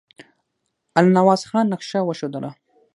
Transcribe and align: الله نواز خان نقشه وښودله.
الله 0.97 1.11
نواز 1.17 1.41
خان 1.49 1.65
نقشه 1.73 1.99
وښودله. 2.03 2.51